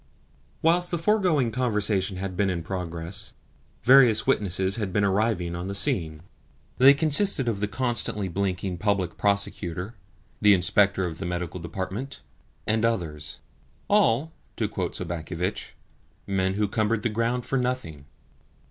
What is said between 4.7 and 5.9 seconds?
had been arriving on the